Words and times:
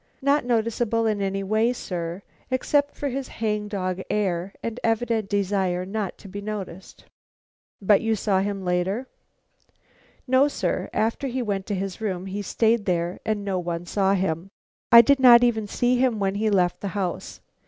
Not 0.23 0.45
noticeable 0.45 1.05
in 1.05 1.21
any 1.21 1.43
way, 1.43 1.73
sir, 1.73 2.23
except 2.49 2.95
for 2.95 3.09
his 3.09 3.27
hang 3.27 3.67
dog 3.67 4.01
air 4.09 4.51
and 4.63 4.79
evident 4.83 5.29
desire 5.29 5.85
not 5.85 6.17
to 6.17 6.27
be 6.27 6.41
noticed." 6.41 7.05
"But 7.79 8.01
you 8.01 8.15
saw 8.15 8.39
him 8.39 8.65
later?" 8.65 9.05
"No, 10.25 10.47
sir. 10.47 10.89
After 10.91 11.27
he 11.27 11.43
went 11.43 11.67
to 11.67 11.75
his 11.75 12.01
room 12.01 12.25
he 12.25 12.41
stayed 12.41 12.85
there, 12.85 13.19
and 13.27 13.45
no 13.45 13.59
one 13.59 13.85
saw 13.85 14.15
him. 14.15 14.49
I 14.91 15.01
did 15.01 15.19
not 15.19 15.43
even 15.43 15.67
see 15.67 15.97
him 15.99 16.17
when 16.19 16.33
he 16.33 16.49
left 16.49 16.81
the 16.81 16.87
house. 16.97 17.39